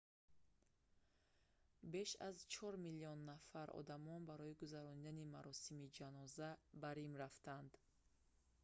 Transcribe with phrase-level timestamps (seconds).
[1.95, 6.49] беш аз чор миллион нафар одамон барои гузарондани маросими ҷаноза
[6.81, 7.71] ба рим рафтанд